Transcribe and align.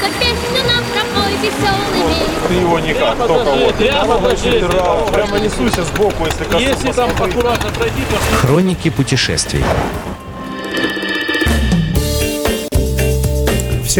Просто 0.00 0.18
песню 0.18 0.64
нам 0.66 0.84
пропой 0.92 1.32
веселый 1.36 2.26
Ты 2.48 2.54
его 2.54 2.78
никак, 2.78 3.16
Прямо 3.16 3.26
только 3.26 3.50
вот. 3.50 3.74
прямо 3.74 4.20
зажечь, 4.20 4.64
Прямо, 5.12 5.38
несуйся 5.38 5.84
сбоку, 5.84 6.26
если 6.26 6.44
коснусь. 6.44 6.62
Если 6.62 6.92
там 6.92 7.10
аккуратно 7.10 7.70
пройти, 7.70 8.02
то 8.10 8.36
Хроники 8.38 8.88
путешествий. 8.90 9.62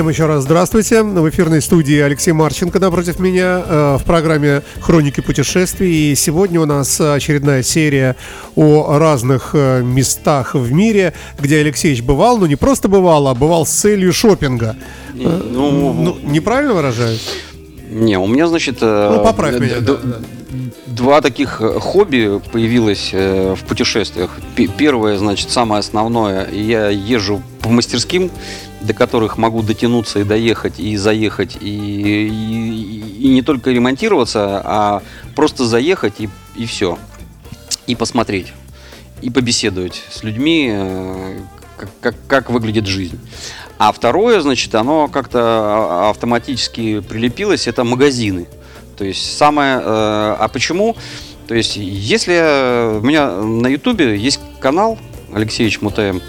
Всем 0.00 0.08
еще 0.08 0.24
раз 0.24 0.44
здравствуйте. 0.44 1.02
В 1.02 1.28
эфирной 1.28 1.60
студии 1.60 1.98
Алексей 2.00 2.32
Марченко 2.32 2.78
напротив 2.78 3.18
меня 3.18 3.62
э, 3.62 3.98
в 4.00 4.04
программе 4.06 4.62
«Хроники 4.80 5.20
путешествий». 5.20 6.12
И 6.12 6.14
сегодня 6.14 6.58
у 6.58 6.64
нас 6.64 6.98
очередная 6.98 7.62
серия 7.62 8.16
о 8.56 8.96
разных 8.96 9.50
э, 9.52 9.82
местах 9.82 10.54
в 10.54 10.72
мире, 10.72 11.12
где 11.38 11.58
Алексеевич 11.60 12.02
бывал, 12.02 12.38
но 12.38 12.46
не 12.46 12.56
просто 12.56 12.88
бывал, 12.88 13.28
а 13.28 13.34
бывал 13.34 13.66
с 13.66 13.72
целью 13.72 14.14
шопинга. 14.14 14.74
Э, 15.18 15.42
Ну, 15.52 15.92
Ну, 15.92 16.16
неправильно 16.22 16.72
выражаюсь? 16.72 17.28
не, 17.90 18.16
у 18.18 18.26
меня, 18.26 18.46
значит, 18.46 18.78
Ну, 18.80 19.22
поправь 19.22 19.60
меня. 19.60 19.80
да, 19.80 19.96
да. 20.02 20.16
два 20.86 21.20
таких 21.20 21.60
хобби 21.80 22.40
появилось 22.52 23.10
э, 23.12 23.54
в 23.54 23.64
путешествиях. 23.66 24.30
П- 24.56 24.66
Первое, 24.78 25.18
значит, 25.18 25.50
самое 25.50 25.80
основное, 25.80 26.48
я 26.50 26.88
езжу 26.88 27.42
по 27.60 27.68
мастерским, 27.68 28.30
до 28.80 28.94
которых 28.94 29.36
могу 29.38 29.62
дотянуться 29.62 30.20
и 30.20 30.24
доехать, 30.24 30.78
и 30.80 30.96
заехать, 30.96 31.56
и, 31.60 32.28
и- 32.28 33.24
и 33.24 33.28
не 33.28 33.42
только 33.42 33.70
ремонтироваться, 33.70 34.60
а 34.64 35.02
просто 35.36 35.64
заехать 35.64 36.14
и, 36.20 36.28
и 36.56 36.64
все. 36.66 36.98
И 37.86 37.94
посмотреть, 37.94 38.52
и 39.22 39.30
побеседовать 39.30 40.02
с 40.10 40.22
людьми, 40.22 40.70
э, 40.72 41.38
как, 41.76 41.90
как, 42.00 42.14
как 42.26 42.50
выглядит 42.50 42.86
жизнь. 42.86 43.18
А 43.78 43.92
второе, 43.92 44.40
значит, 44.40 44.74
оно 44.74 45.08
как-то 45.08 45.38
а- 45.42 46.10
автоматически 46.10 47.00
прилепилось, 47.00 47.66
это 47.66 47.84
магазины. 47.84 48.46
То 48.96 49.04
есть 49.04 49.36
самое... 49.36 49.78
э, 49.78 49.82
а 49.84 50.48
почему? 50.52 50.96
То 51.48 51.54
есть 51.54 51.76
если 51.76 52.34
э, 52.34 52.98
у 52.98 53.02
меня 53.02 53.30
на 53.30 53.66
ютубе 53.68 54.16
есть 54.16 54.40
канал 54.60 54.98
Алексеевич 55.34 55.80
Мутаем, 55.80 56.20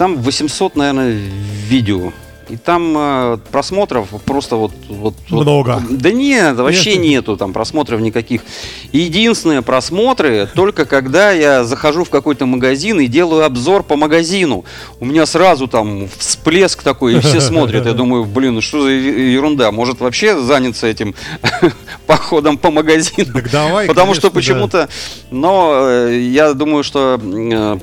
там 0.00 0.16
800, 0.16 0.76
наверное, 0.76 1.14
видео. 1.68 2.10
И 2.48 2.56
там 2.56 2.94
э, 2.96 3.38
просмотров 3.52 4.08
просто 4.24 4.56
вот, 4.56 4.72
вот, 4.88 5.14
вот- 5.28 5.42
Много. 5.42 5.82
Да 5.90 6.10
нет, 6.10 6.56
вообще 6.56 6.96
Нет? 6.96 7.02
нету 7.02 7.36
там 7.36 7.52
просмотров 7.52 8.00
никаких. 8.00 8.40
Единственные 8.92 9.60
просмотры 9.60 10.48
только 10.54 10.86
когда 10.86 11.32
я 11.32 11.64
захожу 11.64 12.04
в 12.04 12.08
какой-то 12.08 12.46
магазин 12.46 12.98
и 12.98 13.08
делаю 13.08 13.44
обзор 13.44 13.82
по 13.82 13.96
магазину. 13.96 14.64
У 15.00 15.04
меня 15.04 15.26
сразу 15.26 15.68
там 15.68 16.08
всплеск 16.16 16.82
такой, 16.82 17.16
и 17.16 17.20
все 17.20 17.38
смотрят. 17.42 17.84
Я 17.84 17.92
думаю, 17.92 18.24
блин, 18.24 18.54
ну 18.54 18.62
что 18.62 18.80
за 18.84 18.88
ерунда? 18.88 19.70
Может 19.70 20.00
вообще 20.00 20.40
заняться 20.40 20.86
этим 20.86 21.14
походом 22.06 22.56
по 22.56 22.70
магазину? 22.70 23.34
Так 23.34 23.50
давай, 23.50 23.86
Потому 23.86 24.14
что 24.14 24.30
конечно, 24.30 24.54
да. 24.54 24.64
почему-то... 24.64 24.88
Но 25.30 25.72
э, 25.90 26.20
я 26.20 26.54
думаю, 26.54 26.84
что... 26.84 27.20
э, 27.22 27.78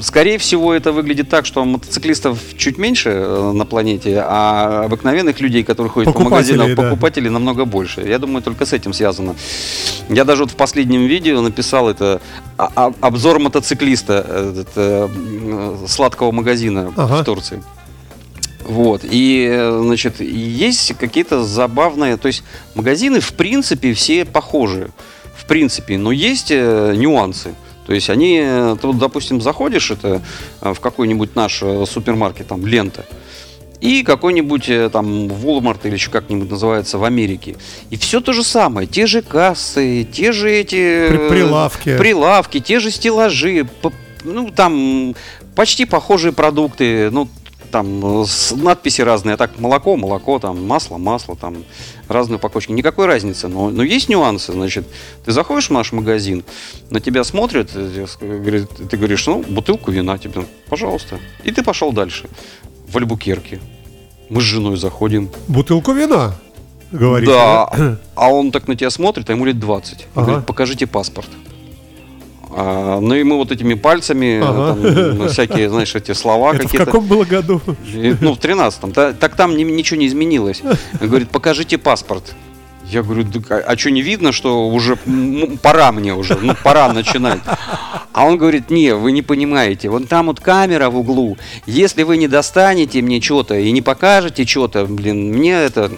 Скорее 0.00 0.38
всего, 0.38 0.74
это 0.74 0.92
выглядит 0.92 1.28
так, 1.28 1.46
что 1.46 1.64
мотоциклистов 1.64 2.38
чуть 2.56 2.78
меньше 2.78 3.10
э, 3.10 3.52
на 3.52 3.64
планете, 3.64 4.22
а 4.24 4.84
обыкновенных 4.84 5.40
людей, 5.40 5.62
которые 5.62 5.90
ходят 5.90 6.12
по 6.12 6.20
магазинам, 6.20 6.74
да. 6.74 6.82
покупателей 6.82 7.30
намного 7.30 7.64
больше. 7.64 8.02
Я 8.02 8.18
думаю, 8.18 8.42
только 8.42 8.66
с 8.66 8.72
этим 8.72 8.92
связано. 8.92 9.34
Я 10.08 10.24
даже 10.24 10.42
вот 10.42 10.52
в 10.52 10.56
последнем 10.56 11.06
видео 11.06 11.40
написал 11.40 11.88
это 11.88 12.20
а- 12.58 12.70
а- 12.74 12.92
обзор 13.00 13.38
мотоциклиста 13.38 14.24
э, 14.26 14.52
этот, 14.52 14.68
э, 14.76 15.76
сладкого 15.88 16.32
магазина 16.32 16.92
Ага. 16.96 17.22
в 17.22 17.24
Турции. 17.24 17.62
Вот. 18.64 19.02
И, 19.04 19.70
значит, 19.82 20.20
есть 20.20 20.94
какие-то 20.98 21.44
забавные... 21.44 22.16
То 22.16 22.26
есть 22.26 22.42
магазины, 22.74 23.20
в 23.20 23.32
принципе, 23.34 23.94
все 23.94 24.24
похожи. 24.24 24.90
В 25.36 25.46
принципе. 25.46 25.98
Но 25.98 26.10
есть 26.10 26.50
нюансы. 26.50 27.54
То 27.86 27.94
есть 27.94 28.10
они... 28.10 28.40
э, 28.42 28.76
Ты 28.80 28.86
вот, 28.88 28.98
допустим, 28.98 29.40
заходишь 29.40 29.90
это 29.90 30.20
э, 30.60 30.74
в 30.74 30.80
какой-нибудь 30.80 31.36
наш 31.36 31.60
э, 31.62 31.84
супермаркет, 31.86 32.48
там, 32.48 32.66
лента, 32.66 33.04
и 33.80 34.02
какой-нибудь 34.02 34.70
там 34.90 35.26
Walmart 35.26 35.80
или 35.84 35.92
еще 35.92 36.10
как-нибудь 36.10 36.50
называется 36.50 36.98
в 36.98 37.04
Америке. 37.04 37.56
И 37.90 37.96
все 37.96 38.20
то 38.20 38.32
же 38.32 38.42
самое. 38.42 38.86
Те 38.88 39.06
же 39.06 39.20
кассы, 39.22 40.06
те 40.10 40.32
же 40.32 40.50
эти... 40.50 41.08
При- 41.08 41.28
прилавки. 41.28 41.96
Прилавки, 41.98 42.58
те 42.58 42.80
же 42.80 42.90
стеллажи. 42.90 43.68
Ну, 44.24 44.50
там 44.50 45.14
почти 45.54 45.84
похожие 45.84 46.32
продукты. 46.32 47.10
Ну, 47.10 47.28
там 47.76 48.22
э, 48.22 48.24
надписи 48.56 49.02
разные. 49.02 49.34
А 49.34 49.36
так, 49.36 49.58
молоко, 49.58 49.96
молоко, 49.96 50.38
там, 50.38 50.66
масло, 50.66 50.96
масло, 50.96 51.36
там, 51.36 51.56
разные 52.08 52.36
упаковочки. 52.36 52.72
Никакой 52.72 53.04
разницы. 53.04 53.48
Но, 53.48 53.68
но 53.68 53.82
есть 53.82 54.08
нюансы. 54.08 54.52
Значит, 54.52 54.86
ты 55.26 55.32
заходишь 55.32 55.68
в 55.68 55.72
наш 55.72 55.92
магазин, 55.92 56.42
на 56.88 57.00
тебя 57.00 57.22
смотрят, 57.22 57.70
э, 57.74 58.06
говорит, 58.20 58.70
ты 58.90 58.96
говоришь, 58.96 59.26
ну, 59.26 59.44
бутылку 59.46 59.90
вина 59.90 60.16
тебе, 60.16 60.46
пожалуйста. 60.70 61.18
И 61.44 61.52
ты 61.52 61.62
пошел 61.62 61.92
дальше. 61.92 62.28
В 62.88 62.96
Альбукерке. 62.96 63.60
Мы 64.30 64.40
с 64.40 64.44
женой 64.44 64.76
заходим. 64.78 65.28
Бутылку 65.46 65.92
вина, 65.92 66.34
говорите. 66.92 67.32
Да. 67.32 67.98
А 68.14 68.32
он 68.32 68.52
так 68.52 68.68
на 68.68 68.74
тебя 68.74 68.88
смотрит, 68.88 69.28
а 69.28 69.34
ему 69.34 69.44
лет 69.44 69.58
20. 69.60 69.92
Он 69.92 70.04
Ага. 70.14 70.26
Говорит, 70.26 70.46
покажите 70.46 70.86
паспорт. 70.86 71.28
А, 72.58 73.00
ну 73.00 73.14
и 73.14 73.22
мы 73.22 73.36
вот 73.36 73.52
этими 73.52 73.74
пальцами, 73.74 74.40
Ага. 74.42 75.12
там, 75.18 75.28
всякие, 75.28 75.68
знаешь, 75.68 75.94
эти 75.94 76.12
слова 76.14 76.50
Это 76.54 76.62
в 76.62 76.66
какие-то. 76.66 76.86
каком 76.86 77.04
было 77.06 77.24
году? 77.24 77.60
И, 77.94 78.14
Ну, 78.20 78.32
в 78.34 78.38
13-м. 78.38 78.92
Та- 78.92 79.12
так 79.12 79.36
там 79.36 79.56
ни- 79.56 79.62
ничего 79.64 80.00
не 80.00 80.06
изменилось. 80.06 80.62
Говорит, 81.00 81.28
покажите 81.28 81.76
паспорт. 81.76 82.34
Я 82.88 83.02
говорю, 83.02 83.24
«Да 83.24 83.56
а, 83.66 83.76
что 83.76 83.90
не 83.90 84.00
видно, 84.00 84.30
что 84.32 84.68
уже 84.68 84.96
м, 85.06 85.58
пора 85.60 85.90
мне 85.92 86.14
уже, 86.14 86.38
ну 86.40 86.54
пора 86.62 86.92
начинать. 86.92 87.40
А 88.12 88.24
он 88.24 88.38
говорит, 88.38 88.70
не, 88.70 88.94
вы 88.94 89.10
не 89.12 89.22
понимаете, 89.22 89.88
вон 89.88 90.06
там 90.06 90.26
вот 90.26 90.38
камера 90.40 90.88
в 90.88 90.96
углу. 90.96 91.36
Если 91.66 92.04
вы 92.04 92.16
не 92.16 92.28
достанете 92.28 93.02
мне 93.02 93.20
что-то 93.20 93.54
и 93.58 93.72
не 93.72 93.82
покажете 93.82 94.46
что-то, 94.46 94.86
блин, 94.86 95.32
мне 95.34 95.52
это... 95.52 95.90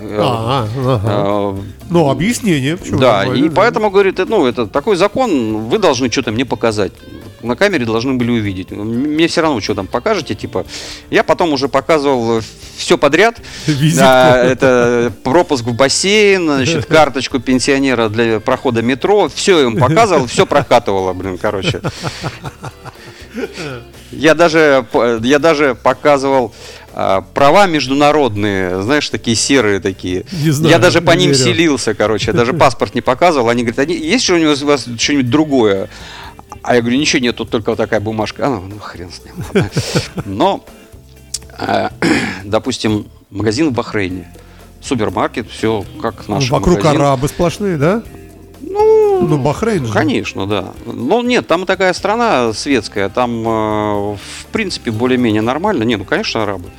э, 0.00 0.18
А, 0.20 0.68
ага. 0.76 1.00
э, 1.04 1.62
Ну, 1.90 2.10
объяснение. 2.10 2.76
почему 2.76 2.98
да, 2.98 3.24
и 3.24 3.48
поэтому, 3.48 3.90
говорит, 3.90 4.18
ну, 4.28 4.46
это 4.46 4.66
такой 4.66 4.96
закон, 4.96 5.68
вы 5.68 5.78
должны 5.78 6.10
что-то 6.10 6.30
мне 6.32 6.44
показать. 6.44 6.92
На 7.42 7.54
камере 7.54 7.84
должны 7.84 8.14
были 8.14 8.32
увидеть. 8.32 8.72
Мне 8.72 9.28
все 9.28 9.42
равно, 9.42 9.60
что 9.60 9.74
там 9.76 9.86
покажете, 9.86 10.34
типа. 10.34 10.66
Я 11.08 11.22
потом 11.22 11.52
уже 11.52 11.68
показывал 11.68 12.40
все 12.76 12.98
подряд. 12.98 13.40
Да, 13.96 14.36
это 14.42 15.12
пропуск 15.22 15.64
в 15.64 15.74
бассейн, 15.76 16.46
значит, 16.46 16.86
карточку 16.88 17.38
пенсионера 17.38 18.08
для 18.08 18.40
прохода 18.40 18.82
метро. 18.82 19.28
Все 19.32 19.68
им 19.68 19.76
показывал, 19.76 20.26
все 20.26 20.46
прокатывало, 20.46 21.12
блин, 21.12 21.38
короче. 21.38 21.80
Я 24.10 24.34
даже, 24.34 24.86
я 25.22 25.38
даже 25.38 25.74
показывал 25.74 26.54
а, 27.00 27.20
права 27.20 27.66
международные, 27.68 28.82
знаешь, 28.82 29.08
такие 29.08 29.36
серые 29.36 29.78
такие. 29.78 30.24
Не 30.32 30.50
знаю, 30.50 30.72
я 30.72 30.78
даже 30.80 31.00
по 31.00 31.12
ним 31.12 31.30
верю. 31.30 31.44
селился, 31.44 31.94
короче, 31.94 32.32
я 32.32 32.36
даже 32.36 32.52
паспорт 32.64 32.96
не 32.96 33.00
показывал. 33.02 33.48
Они 33.50 33.62
говорят, 33.62 33.78
«А 33.78 33.84
не- 33.86 33.96
есть 33.96 34.24
что 34.24 34.34
у 34.34 34.44
вас, 34.48 34.62
у 34.62 34.66
вас 34.66 34.84
что-нибудь 34.98 35.30
другое? 35.30 35.88
А 36.60 36.74
я 36.74 36.80
говорю, 36.80 36.98
ничего 36.98 37.20
нет, 37.22 37.36
тут 37.36 37.50
только 37.50 37.70
вот 37.70 37.76
такая 37.76 38.00
бумажка. 38.00 38.46
А, 38.46 38.50
ну, 38.50 38.62
ну, 38.68 38.78
хрен 38.80 39.10
с 39.12 39.24
ним. 39.24 39.34
ладно». 39.54 39.70
Но, 40.26 40.64
а, 41.56 41.92
допустим, 42.44 43.06
магазин 43.30 43.68
в 43.68 43.72
Бахрейне, 43.74 44.34
супермаркет, 44.82 45.48
все 45.52 45.84
как 46.02 46.26
Ну, 46.26 46.34
наш 46.34 46.50
Вокруг 46.50 46.78
магазин. 46.78 47.00
арабы 47.00 47.28
сплошные, 47.28 47.76
да? 47.76 48.02
Ну, 48.60 48.87
Ну, 49.20 49.38
Бахрейн 49.38 49.86
же. 49.86 49.92
Конечно, 49.92 50.46
да. 50.46 50.72
Но 50.86 51.22
нет, 51.22 51.46
там 51.46 51.66
такая 51.66 51.92
страна 51.92 52.52
светская, 52.52 53.08
там, 53.08 53.46
э, 53.46 54.16
в 54.16 54.46
принципе, 54.52 54.90
более-менее 54.90 55.42
нормально. 55.42 55.82
Не, 55.82 55.96
ну, 55.96 56.04
конечно, 56.04 56.42
арабы. 56.42 56.70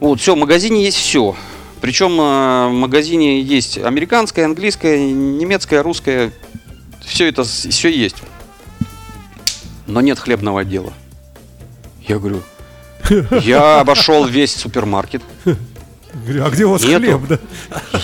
Вот, 0.00 0.20
все, 0.20 0.34
в 0.34 0.38
магазине 0.38 0.84
есть 0.84 0.96
все. 0.96 1.36
Причем 1.80 2.12
э, 2.20 2.68
в 2.68 2.72
магазине 2.72 3.40
есть 3.40 3.78
американское, 3.78 4.44
английское, 4.44 4.98
немецкое, 5.12 5.82
русское. 5.82 6.32
Все 7.04 7.28
это 7.28 7.44
все 7.44 7.88
есть. 7.88 8.16
Но 9.86 10.00
нет 10.00 10.18
хлебного 10.18 10.62
отдела. 10.62 10.92
Я 12.06 12.18
говорю, 12.18 12.42
я 13.42 13.80
обошел 13.80 14.26
весь 14.26 14.54
супермаркет. 14.54 15.22
Говорю, 16.14 16.44
А 16.44 16.50
где 16.50 16.64
у 16.64 16.70
вас 16.70 16.82
Нету. 16.84 17.04
хлеб, 17.04 17.20
да? 17.28 17.38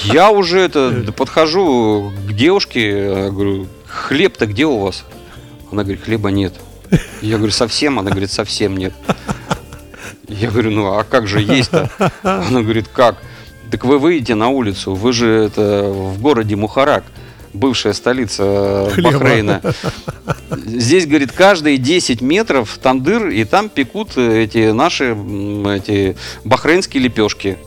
Я 0.05 0.31
уже 0.31 0.61
это 0.61 1.13
подхожу 1.17 2.13
к 2.29 2.33
девушке, 2.33 3.31
говорю, 3.31 3.67
хлеб-то 3.87 4.47
где 4.47 4.67
у 4.67 4.79
вас? 4.79 5.05
Она 5.71 5.83
говорит, 5.85 6.03
хлеба 6.03 6.31
нет. 6.31 6.55
Я 7.23 7.37
говорю, 7.37 7.53
совсем? 7.53 7.99
Она 7.99 8.11
говорит, 8.11 8.31
совсем 8.33 8.77
нет. 8.77 8.93
Я 10.29 10.51
говорю, 10.51 10.71
ну 10.71 10.87
а 10.99 11.05
как 11.05 11.27
же 11.29 11.41
есть-то? 11.41 11.91
Она 12.23 12.63
говорит, 12.63 12.89
как? 12.89 13.17
Так 13.71 13.85
вы 13.85 13.99
выйдете 13.99 14.35
на 14.35 14.49
улицу, 14.49 14.95
вы 14.95 15.13
же 15.13 15.29
это 15.29 15.85
в 15.85 16.21
городе 16.21 16.57
Мухарак, 16.57 17.05
бывшая 17.53 17.93
столица 17.93 18.91
Хлеба. 18.93 19.13
Бахрейна. 19.13 19.63
Здесь, 20.67 21.07
говорит, 21.07 21.31
каждые 21.31 21.79
10 21.79 22.21
метров 22.21 22.77
тандыр, 22.83 23.29
и 23.29 23.45
там 23.45 23.69
пекут 23.69 24.19
эти 24.19 24.73
наши 24.73 25.17
эти 25.77 26.17
бахрейнские 26.45 27.05
лепешки. 27.05 27.59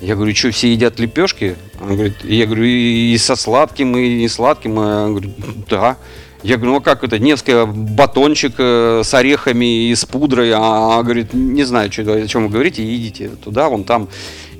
Я 0.00 0.14
говорю, 0.14 0.34
что, 0.34 0.50
все 0.50 0.72
едят 0.72 0.98
лепешки? 0.98 1.56
Он 1.80 1.94
говорит, 1.94 2.16
я 2.24 2.44
говорю, 2.46 2.64
и 2.64 3.16
со 3.18 3.34
сладким, 3.34 3.96
и 3.96 4.16
не 4.16 4.28
сладким. 4.28 4.78
А 4.78 5.04
Он 5.06 5.10
говорит, 5.14 5.32
да. 5.70 5.96
Я 6.42 6.56
говорю, 6.56 6.72
ну 6.72 6.78
а 6.78 6.80
как 6.82 7.02
это, 7.02 7.18
Невская 7.18 7.64
батончик 7.64 8.54
э, 8.58 9.00
с 9.02 9.14
орехами 9.14 9.88
и 9.88 9.94
с 9.94 10.04
пудрой, 10.04 10.52
а, 10.54 11.02
говорит, 11.02 11.32
не 11.32 11.64
знаю, 11.64 11.90
что, 11.90 12.02
о 12.12 12.26
чем 12.28 12.44
вы 12.44 12.50
говорите, 12.50 12.84
идите 12.84 13.30
туда, 13.42 13.68
вон 13.68 13.84
там. 13.84 14.08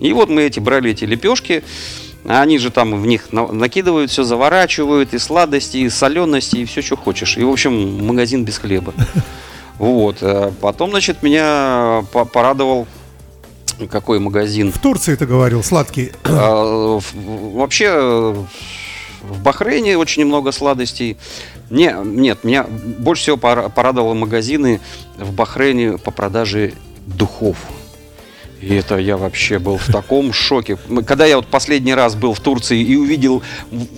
И 0.00 0.12
вот 0.12 0.28
мы 0.30 0.42
эти 0.42 0.58
брали 0.58 0.90
эти 0.90 1.04
лепешки, 1.04 1.62
а 2.24 2.40
они 2.40 2.58
же 2.58 2.70
там 2.70 3.00
в 3.00 3.06
них 3.06 3.30
на- 3.30 3.52
накидывают, 3.52 4.10
все 4.10 4.24
заворачивают, 4.24 5.12
и 5.14 5.18
сладости, 5.18 5.76
и 5.76 5.90
солености, 5.90 6.56
и 6.56 6.64
все, 6.64 6.80
что 6.82 6.96
хочешь. 6.96 7.36
И, 7.36 7.44
в 7.44 7.50
общем, 7.50 8.04
магазин 8.06 8.44
без 8.44 8.58
хлеба. 8.58 8.94
Вот. 9.78 10.16
э, 10.22 10.52
Потом, 10.62 10.90
значит, 10.90 11.22
меня 11.22 12.04
по- 12.10 12.24
порадовал 12.24 12.86
какой 13.90 14.18
магазин. 14.18 14.72
В 14.72 14.78
Турции 14.78 15.14
ты 15.14 15.26
говорил, 15.26 15.62
сладкий. 15.62 16.12
А, 16.24 16.98
Вообще 17.14 18.34
в 19.22 19.42
Бахрейне 19.42 19.98
очень 19.98 20.24
много 20.24 20.52
сладостей. 20.52 21.16
Не, 21.70 21.94
нет, 22.04 22.44
меня 22.44 22.64
больше 22.64 23.22
всего 23.22 23.36
пора- 23.36 23.68
порадовало 23.68 24.14
магазины 24.14 24.80
в 25.18 25.32
Бахрейне 25.32 25.98
по 25.98 26.10
продаже 26.10 26.74
духов. 27.06 27.56
И 28.60 28.74
это 28.74 28.96
я 28.96 29.16
вообще 29.16 29.58
был 29.58 29.76
в 29.76 29.86
таком 29.86 30.32
шоке. 30.32 30.78
Когда 31.06 31.26
я 31.26 31.36
вот 31.36 31.46
последний 31.48 31.94
раз 31.94 32.14
был 32.14 32.32
в 32.34 32.40
Турции 32.40 32.80
и 32.80 32.96
увидел 32.96 33.42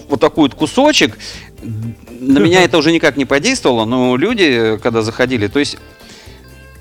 вот 0.08 0.20
такой 0.20 0.44
вот 0.44 0.54
кусочек, 0.54 1.16
на 1.62 2.38
меня 2.38 2.64
это 2.64 2.78
уже 2.78 2.90
никак 2.90 3.16
не 3.16 3.24
подействовало, 3.24 3.84
но 3.84 4.16
люди, 4.16 4.78
когда 4.82 5.02
заходили, 5.02 5.46
то 5.46 5.58
есть, 5.60 5.76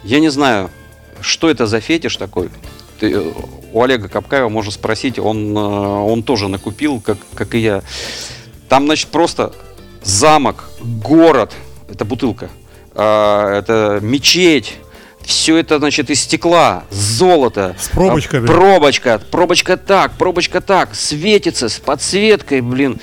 я 0.04 0.20
не 0.20 0.30
знаю, 0.30 0.72
что 1.22 1.50
это 1.50 1.68
за 1.68 1.80
фетиш 1.80 2.18
такой. 2.18 2.50
Ты, 3.00 3.12
э, 3.12 3.32
у 3.74 3.84
Олега 3.84 4.08
Капкаева 4.08 4.50
можно 4.50 4.72
спросить, 4.72 5.20
он, 5.20 5.56
э, 5.56 5.60
он 5.60 6.24
тоже 6.24 6.48
накупил, 6.48 7.00
как, 7.00 7.18
как 7.36 7.56
и 7.56 7.60
я. 7.60 7.84
Там, 8.70 8.86
значит, 8.86 9.10
просто 9.10 9.54
замок, 10.04 10.70
город, 10.80 11.54
это 11.90 12.06
бутылка, 12.06 12.50
а, 12.94 13.58
это 13.58 14.00
мечеть, 14.02 14.78
все 15.24 15.58
это, 15.58 15.78
значит, 15.78 16.10
из 16.10 16.22
стекла, 16.22 16.86
золото. 16.90 17.76
С 17.78 17.90
пробочками. 17.90 18.48
Пробочка, 18.48 19.22
пробочка 19.30 19.78
так, 19.78 20.14
пробочка 20.18 20.62
так, 20.62 20.96
светится 20.96 21.70
с 21.70 21.80
подсветкой, 21.80 22.62
блин. 22.62 23.00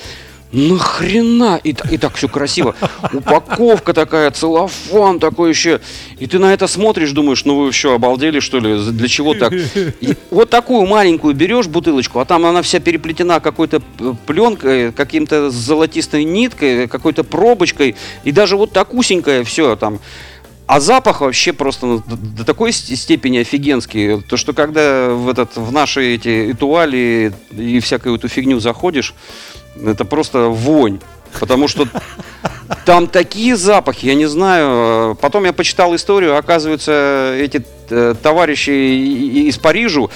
Нахрена? 0.54 1.60
И, 1.62 1.74
и 1.90 1.98
так 1.98 2.14
все 2.14 2.28
красиво. 2.28 2.74
Упаковка 3.12 3.92
такая, 3.92 4.30
целлофан 4.30 5.18
такой 5.18 5.50
еще. 5.50 5.80
И 6.18 6.26
ты 6.26 6.38
на 6.38 6.54
это 6.54 6.66
смотришь, 6.66 7.10
думаешь, 7.10 7.44
ну 7.44 7.56
вы 7.56 7.72
что, 7.72 7.94
обалдели, 7.94 8.40
что 8.40 8.60
ли? 8.60 8.78
Для 8.92 9.08
чего 9.08 9.34
так? 9.34 9.52
И 9.52 10.14
вот 10.30 10.50
такую 10.50 10.86
маленькую 10.86 11.34
берешь 11.34 11.66
бутылочку, 11.66 12.20
а 12.20 12.24
там 12.24 12.46
она 12.46 12.62
вся 12.62 12.80
переплетена 12.80 13.40
какой-то 13.40 13.82
пленкой, 14.26 14.92
каким-то 14.92 15.50
золотистой 15.50 16.24
ниткой, 16.24 16.88
какой-то 16.88 17.24
пробочкой. 17.24 17.96
И 18.22 18.32
даже 18.32 18.56
вот 18.56 18.72
такусенькая 18.72 19.44
все 19.44 19.76
там. 19.76 20.00
А 20.66 20.80
запах 20.80 21.20
вообще 21.20 21.52
просто 21.52 21.84
ну, 21.84 22.02
до, 22.06 22.42
такой 22.42 22.72
ст- 22.72 22.96
степени 22.96 23.38
офигенский, 23.38 24.22
то 24.22 24.38
что 24.38 24.54
когда 24.54 25.10
в 25.10 25.28
этот 25.28 25.56
в 25.56 25.70
наши 25.70 26.14
эти 26.14 26.52
этуали 26.52 27.34
и 27.50 27.80
всякую 27.80 28.16
эту 28.16 28.28
фигню 28.28 28.60
заходишь, 28.60 29.14
это 29.82 30.04
просто 30.04 30.48
вонь, 30.48 31.00
потому 31.40 31.68
что 31.68 31.88
там 32.84 33.06
такие 33.06 33.56
запахи, 33.56 34.06
я 34.06 34.14
не 34.14 34.26
знаю. 34.26 35.16
Потом 35.16 35.44
я 35.44 35.52
почитал 35.52 35.94
историю, 35.94 36.36
оказывается, 36.36 37.34
эти 37.36 37.64
э, 37.90 38.14
товарищи 38.22 38.70
из 38.70 39.58
Парижа 39.58 40.08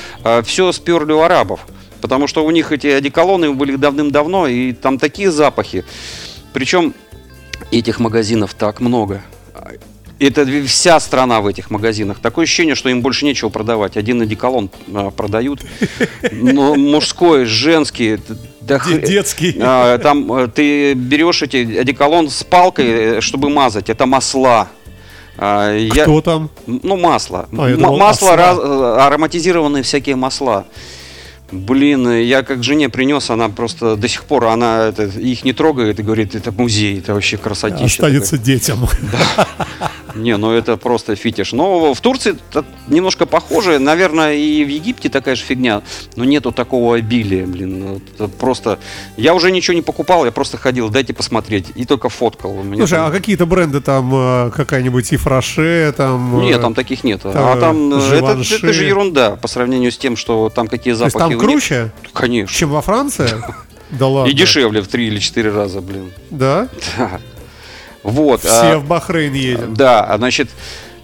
все 0.44 0.72
сперли 0.72 1.12
у 1.12 1.20
арабов, 1.20 1.66
потому 2.00 2.26
что 2.26 2.44
у 2.44 2.50
них 2.50 2.72
эти 2.72 2.86
одеколоны 2.86 3.52
были 3.52 3.76
давным-давно, 3.76 4.46
и 4.46 4.72
там 4.72 4.98
такие 4.98 5.30
запахи. 5.30 5.84
Причем 6.52 6.94
этих 7.70 8.00
магазинов 8.00 8.54
так 8.54 8.80
много. 8.80 9.22
Это 10.18 10.44
вся 10.66 10.98
страна 10.98 11.40
в 11.40 11.46
этих 11.46 11.70
магазинах. 11.70 12.18
Такое 12.18 12.44
ощущение, 12.44 12.74
что 12.74 12.88
им 12.88 13.02
больше 13.02 13.24
нечего 13.24 13.50
продавать. 13.50 13.96
Один 13.96 14.20
одеколон 14.20 14.68
а, 14.92 15.10
продают. 15.10 15.60
Но 16.32 16.74
мужской, 16.74 17.44
женский. 17.44 18.18
Да 18.68 18.76
хр- 18.78 19.06
Детский. 19.06 19.56
а, 19.60 19.98
Там 19.98 20.32
э, 20.32 20.48
ты 20.48 20.94
берешь 20.94 21.42
эти 21.42 21.78
одеколон 21.78 22.28
с 22.30 22.44
палкой, 22.44 22.86
э, 22.86 23.20
чтобы 23.20 23.48
мазать. 23.50 23.90
Это 23.90 24.06
масла. 24.06 24.68
А, 25.36 25.72
я- 25.74 26.02
Кто 26.04 26.20
там? 26.20 26.50
ну, 26.66 26.96
масло. 26.96 27.48
А, 27.56 27.68
М- 27.70 27.76
думал, 27.78 27.96
масло, 27.98 28.36
раз- 28.36 28.58
э, 28.58 28.96
ароматизированные 29.00 29.82
всякие 29.82 30.16
масла. 30.16 30.64
Блин, 31.50 32.10
я 32.20 32.42
как 32.42 32.62
жене 32.62 32.90
принес, 32.90 33.30
она 33.30 33.48
просто 33.48 33.96
до 33.96 34.06
сих 34.06 34.24
пор, 34.24 34.44
она 34.46 34.88
это, 34.88 35.04
их 35.04 35.44
не 35.44 35.54
трогает 35.54 35.98
и 35.98 36.02
говорит, 36.02 36.34
это 36.34 36.52
музей, 36.52 36.98
это 36.98 37.14
вообще 37.14 37.38
красотища. 37.38 37.86
Останется 37.86 38.36
детям. 38.36 38.86
Не, 40.14 40.36
ну 40.36 40.52
это 40.52 40.76
просто 40.76 41.14
фитиш. 41.16 41.52
Но 41.52 41.94
в 41.94 42.00
Турции 42.00 42.36
немножко 42.88 43.26
похоже. 43.26 43.78
Наверное, 43.78 44.34
и 44.34 44.64
в 44.64 44.68
Египте 44.68 45.08
такая 45.08 45.34
же 45.36 45.42
фигня. 45.42 45.82
Но 46.16 46.24
нету 46.24 46.52
такого 46.52 46.96
обилия, 46.96 47.46
блин. 47.46 48.00
Это 48.14 48.28
просто... 48.28 48.78
Я 49.16 49.34
уже 49.34 49.50
ничего 49.50 49.74
не 49.74 49.82
покупал, 49.82 50.24
я 50.24 50.32
просто 50.32 50.56
ходил, 50.56 50.88
дайте 50.88 51.12
посмотреть. 51.14 51.66
И 51.74 51.84
только 51.84 52.08
фоткал. 52.08 52.62
Меня 52.62 52.78
Слушай, 52.78 52.98
там- 52.98 53.08
а 53.08 53.10
какие-то 53.10 53.46
бренды 53.46 53.80
там, 53.80 54.12
э, 54.14 54.50
какая-нибудь 54.54 55.12
Ифраше, 55.12 55.92
там... 55.96 56.40
э, 56.40 56.44
Нет, 56.44 56.60
там 56.60 56.74
таких 56.74 57.04
нет. 57.04 57.22
там, 57.22 57.32
а 57.34 57.56
там 57.56 57.92
э, 57.92 58.14
это, 58.14 58.38
это 58.40 58.72
же 58.72 58.84
ерунда 58.84 59.36
по 59.36 59.48
сравнению 59.48 59.92
с 59.92 59.98
тем, 59.98 60.16
что 60.16 60.50
там 60.50 60.68
какие 60.68 60.94
То 60.94 61.04
есть 61.04 61.12
запахи. 61.14 61.36
там 61.36 61.40
круче, 61.40 61.90
Конечно. 62.12 62.54
чем 62.54 62.70
во 62.70 62.82
Франции? 62.82 63.28
Да 63.90 64.06
ладно. 64.06 64.30
И 64.30 64.34
дешевле 64.34 64.82
в 64.82 64.88
три 64.88 65.06
или 65.06 65.18
четыре 65.18 65.50
раза, 65.50 65.80
блин. 65.80 66.12
Да? 66.30 66.68
Да. 66.98 67.20
Вот. 68.02 68.40
Все 68.40 68.74
а- 68.74 68.78
в 68.78 68.86
Бахрейн 68.86 69.32
едем. 69.32 69.74
Да, 69.74 70.04
а 70.04 70.18
значит, 70.18 70.48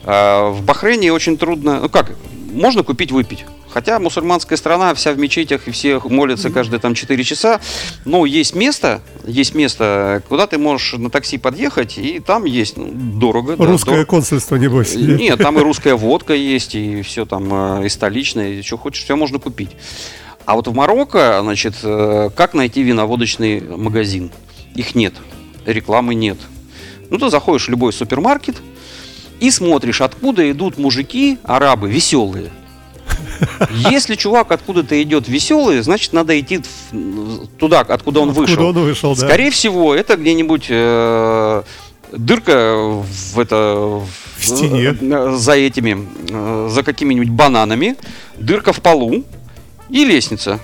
а, 0.04 0.50
в 0.50 0.62
Бахрейне 0.62 1.12
очень 1.12 1.36
трудно. 1.36 1.80
Ну 1.80 1.88
как, 1.88 2.12
можно 2.52 2.82
купить 2.82 3.12
выпить. 3.12 3.44
Хотя 3.74 3.98
мусульманская 3.98 4.56
страна, 4.56 4.94
вся 4.94 5.12
в 5.12 5.18
мечетях, 5.18 5.66
и 5.66 5.72
все 5.72 5.98
молятся 6.04 6.50
каждые 6.50 6.78
там 6.78 6.94
4 6.94 7.24
часа. 7.24 7.60
Но 8.04 8.24
есть 8.24 8.54
место, 8.54 9.00
есть 9.26 9.52
место, 9.56 10.22
куда 10.28 10.46
ты 10.46 10.58
можешь 10.58 10.92
на 10.92 11.10
такси 11.10 11.38
подъехать, 11.38 11.98
и 11.98 12.20
там 12.20 12.44
есть 12.44 12.76
ну, 12.76 12.88
дорого. 12.92 13.56
да, 13.56 13.64
Русское 13.64 13.90
дорого. 13.90 14.06
консульство, 14.06 14.54
небось. 14.54 14.94
Нет, 14.94 15.40
там 15.40 15.58
и 15.58 15.62
русская 15.62 15.94
водка 15.96 16.34
есть, 16.34 16.76
и 16.76 17.02
все 17.02 17.26
там, 17.26 17.80
э, 17.80 17.86
и 17.86 17.88
столичное, 17.88 18.50
и 18.50 18.62
что 18.62 18.78
хочешь, 18.78 19.02
все 19.02 19.16
можно 19.16 19.40
купить. 19.40 19.70
А 20.44 20.54
вот 20.54 20.68
в 20.68 20.72
Марокко, 20.72 21.40
значит, 21.42 21.74
э, 21.82 22.30
как 22.36 22.54
найти 22.54 22.80
виноводочный 22.84 23.60
магазин? 23.60 24.30
Их 24.76 24.94
нет, 24.94 25.14
рекламы 25.66 26.14
нет. 26.14 26.38
Ну, 27.14 27.20
ты 27.20 27.30
заходишь 27.30 27.66
в 27.66 27.70
любой 27.70 27.92
супермаркет 27.92 28.56
и 29.38 29.48
смотришь, 29.52 30.00
откуда 30.00 30.50
идут 30.50 30.78
мужики, 30.78 31.38
арабы, 31.44 31.88
веселые. 31.88 32.50
Если 33.70 34.16
чувак 34.16 34.50
откуда-то 34.50 35.00
идет 35.00 35.28
веселый, 35.28 35.80
значит, 35.82 36.12
надо 36.12 36.38
идти 36.40 36.60
туда, 37.56 37.80
откуда 37.82 38.18
он 38.18 38.30
Откуда 38.30 38.48
вышел. 38.48 38.66
он 38.66 38.74
вышел, 38.74 39.14
да. 39.14 39.26
Скорее 39.28 39.52
всего, 39.52 39.94
это 39.94 40.16
где-нибудь 40.16 40.66
э, 40.70 41.62
дырка 42.10 42.78
в 42.78 43.38
это 43.38 44.02
В 44.36 44.44
стене. 44.44 44.96
э, 45.00 45.36
за 45.36 45.52
этими, 45.52 46.08
э, 46.30 46.68
за 46.68 46.82
какими-нибудь 46.82 47.30
бананами, 47.30 47.94
дырка 48.38 48.72
в 48.72 48.80
полу 48.80 49.22
и 49.88 50.04
лестница. 50.04 50.58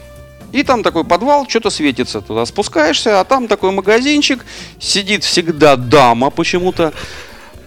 И 0.52 0.62
там 0.62 0.82
такой 0.82 1.04
подвал, 1.04 1.48
что-то 1.48 1.70
светится. 1.70 2.20
Туда 2.20 2.44
спускаешься, 2.46 3.20
а 3.20 3.24
там 3.24 3.48
такой 3.48 3.70
магазинчик. 3.70 4.44
Сидит 4.78 5.24
всегда 5.24 5.76
дама 5.76 6.30
почему-то. 6.30 6.92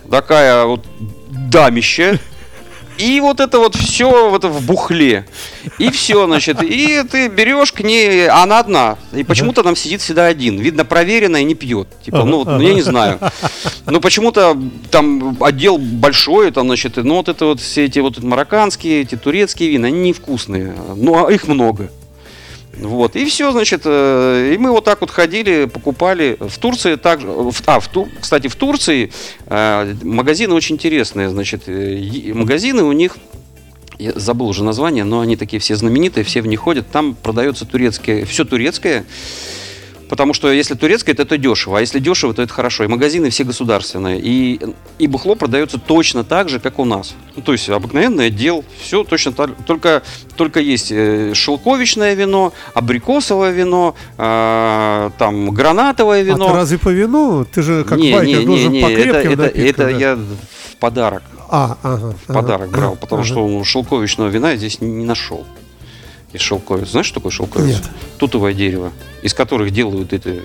Такая 0.10 0.66
вот 0.66 0.86
дамище. 1.30 2.20
И 2.98 3.20
вот 3.22 3.40
это 3.40 3.58
вот 3.58 3.76
все 3.76 4.30
вот 4.30 4.44
в 4.44 4.66
бухле. 4.66 5.26
И 5.80 5.90
все, 5.90 6.26
значит. 6.26 6.62
И 6.62 7.04
ты 7.10 7.28
берешь 7.28 7.72
к 7.72 7.80
ней, 7.80 8.28
она 8.30 8.60
одна. 8.60 8.98
И 9.14 9.24
почему-то 9.24 9.64
там 9.64 9.76
сидит 9.76 10.02
всегда 10.02 10.28
один. 10.28 10.60
Видно, 10.60 10.86
проверенно 10.86 11.38
и 11.38 11.44
не 11.44 11.56
пьет. 11.56 11.88
Типа, 12.06 12.24
ну, 12.24 12.44
ну, 12.44 12.62
я 12.62 12.74
не 12.74 12.82
знаю. 12.82 13.20
Ну, 13.86 14.00
почему-то 14.00 14.58
там 14.92 15.38
отдел 15.42 15.78
большой, 15.78 16.52
там, 16.52 16.68
значит, 16.68 16.98
ну, 16.98 17.16
вот 17.16 17.30
это 17.30 17.46
вот 17.46 17.60
все 17.60 17.86
эти 17.86 18.00
вот 18.00 18.22
марокканские, 18.22 19.02
эти 19.02 19.16
турецкие 19.16 19.70
вина, 19.70 19.88
они 19.88 20.10
невкусные. 20.10 20.76
Ну, 20.96 21.26
а 21.26 21.32
их 21.32 21.48
много. 21.48 21.90
Вот, 22.78 23.16
и 23.16 23.26
все, 23.26 23.52
значит, 23.52 23.82
э, 23.86 24.54
и 24.56 24.58
мы 24.58 24.72
вот 24.72 24.84
так 24.84 25.02
вот 25.02 25.12
ходили, 25.12 25.66
покупали. 25.66 26.38
В 26.40 26.58
Турции 26.58 26.96
также, 26.96 27.28
а, 27.66 27.80
в 27.80 27.88
Ту- 27.88 28.10
кстати, 28.20 28.48
в 28.48 28.56
Турции 28.56 29.12
э, 29.46 29.96
магазины 30.02 30.56
очень 30.56 30.76
интересные, 30.76 31.30
значит, 31.30 31.64
э, 31.68 32.32
магазины 32.34 32.84
у 32.84 32.92
них, 32.92 33.18
я 34.00 34.14
забыл 34.16 34.48
уже 34.48 34.64
название, 34.64 35.04
но 35.04 35.20
они 35.20 35.36
такие 35.36 35.60
все 35.60 35.76
знаменитые, 35.76 36.24
все 36.24 36.42
в 36.42 36.48
них 36.48 36.62
ходят, 36.62 36.90
там 36.90 37.14
продается 37.14 37.66
турецкое, 37.66 38.26
все 38.26 38.44
турецкое, 38.44 39.06
Потому 40.14 40.36
что 40.36 40.52
если 40.52 40.76
турецкое, 40.76 41.16
то 41.16 41.24
это 41.24 41.40
дешево, 41.40 41.80
а 41.80 41.82
если 41.82 41.98
дешево, 41.98 42.36
то 42.36 42.44
это 42.44 42.54
хорошо. 42.54 42.84
И 42.84 42.88
магазины 42.88 43.32
все 43.32 43.44
государственные. 43.44 44.20
И, 44.22 44.62
и 45.00 45.08
бухло 45.08 45.34
продается 45.34 45.80
точно 45.80 46.24
так 46.24 46.50
же, 46.50 46.60
как 46.60 46.78
у 46.78 46.86
нас. 46.86 47.16
Ну, 47.36 47.42
то 47.42 47.52
есть 47.52 47.68
обыкновенный 47.68 48.28
отдел, 48.28 48.64
все 48.80 49.04
точно 49.04 49.32
так. 49.32 49.50
Только, 49.66 50.04
только 50.36 50.60
есть 50.60 50.92
э, 50.92 51.34
шелковичное 51.34 52.14
вино, 52.14 52.54
абрикосовое 52.76 53.54
вино, 53.54 53.96
э, 54.20 55.10
там 55.18 55.50
гранатовое 55.50 56.20
А 56.20 56.24
вино. 56.24 56.48
ты 56.48 56.54
разве 56.54 56.78
по 56.78 56.90
вину? 56.90 57.44
Ты 57.46 57.64
же 57.64 57.84
как 57.84 57.98
не, 57.98 58.14
байкер 58.14 58.40
не, 58.42 58.46
должен 58.46 58.72
не, 58.72 58.82
по 58.84 58.86
не, 58.90 58.94
это, 58.94 59.04
крепким 59.04 59.32
это, 59.32 59.42
напиткам, 59.42 59.66
это 59.66 59.84
да. 59.84 59.90
я 59.90 60.16
в 60.16 60.76
подарок. 60.80 61.24
А, 61.50 61.78
ага. 61.82 62.14
В 62.28 62.32
подарок 62.32 62.68
ага, 62.68 62.78
брал, 62.78 62.96
потому 62.98 63.24
ага. 63.24 63.32
что 63.32 63.64
шелковичного 63.64 64.28
вина 64.28 64.52
я 64.52 64.58
здесь 64.58 64.80
не, 64.80 65.06
нашел. 65.06 65.44
Из 66.34 66.42
шелковиц. 66.42 66.90
Знаешь, 66.90 67.08
что 67.08 67.16
такое 67.16 67.32
шелковица? 67.32 67.80
Нет. 67.80 67.90
Тутовое 68.20 68.54
дерево, 68.54 68.92
из 69.24 69.34
которых 69.34 69.72
делают 69.72 70.14
это, 70.14 70.42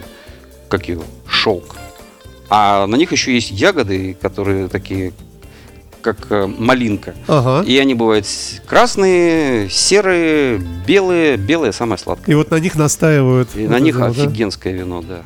как 0.69 0.89
его, 0.89 1.05
шелк. 1.27 1.77
А 2.49 2.87
на 2.87 2.97
них 2.97 3.13
еще 3.13 3.35
есть 3.35 3.51
ягоды, 3.51 4.17
которые 4.21 4.69
такие, 4.69 5.13
как 6.01 6.31
э, 6.31 6.47
малинка. 6.47 7.15
Ага. 7.27 7.67
И 7.67 7.77
они 7.77 7.95
бывают 7.95 8.25
красные, 8.67 9.69
серые, 9.69 10.59
белые. 10.87 11.37
Белые 11.37 11.73
самое 11.73 11.99
сладкое. 11.99 12.33
И 12.33 12.37
вот 12.37 12.51
на 12.51 12.59
них 12.59 12.77
настаивают. 12.77 13.51
И 13.55 13.63
вот 13.63 13.71
на 13.71 13.81
них 13.81 13.97
это 13.97 14.09
вот, 14.09 14.17
да? 14.17 14.23
офигенское 14.23 14.73
вино, 14.73 15.03
да. 15.03 15.23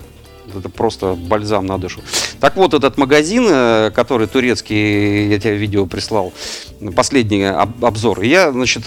Это 0.59 0.69
просто 0.69 1.15
бальзам 1.15 1.67
на 1.67 1.79
душу. 1.79 2.01
Так 2.41 2.57
вот, 2.57 2.75
этот 2.75 2.99
магазин, 2.99 3.47
э, 3.49 3.91
который 3.95 4.27
турецкий, 4.27 5.29
я 5.29 5.39
тебе 5.39 5.57
видео 5.57 5.87
прислал, 5.87 6.33
последний 6.97 7.45
об- 7.45 7.85
обзор. 7.85 8.23
Я, 8.23 8.51
значит, 8.51 8.85